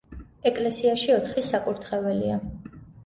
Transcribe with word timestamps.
ეკლესიაში 0.51 1.13
ოთხი 1.17 1.43
საკურთხეველია. 1.49 2.43